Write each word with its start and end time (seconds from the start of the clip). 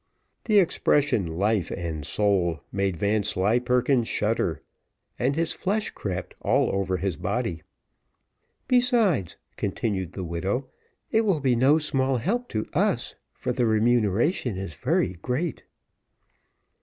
The 0.45 0.57
expression 0.57 1.27
"life 1.27 1.69
and 1.69 2.03
soul," 2.07 2.61
made 2.71 2.97
Vanslyperken 2.97 4.03
shudder, 4.03 4.63
and 5.19 5.35
his 5.35 5.53
flesh 5.53 5.91
crept 5.91 6.33
all 6.41 6.71
over 6.73 6.97
his 6.97 7.17
body. 7.17 7.61
"Besides," 8.67 9.37
continued 9.57 10.13
the 10.13 10.23
widow, 10.23 10.65
"it 11.11 11.21
will 11.21 11.39
be 11.39 11.55
no 11.55 11.77
small 11.77 12.17
help 12.17 12.49
to 12.49 12.65
us, 12.73 13.13
for 13.31 13.51
the 13.51 13.67
remuneration 13.67 14.57
is 14.57 14.73
very 14.73 15.13
great." 15.21 15.65